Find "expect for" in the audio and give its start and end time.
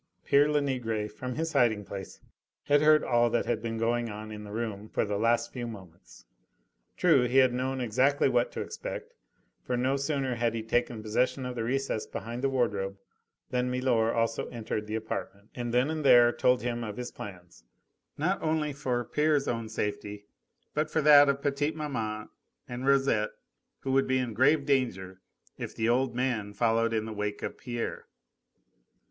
8.61-9.77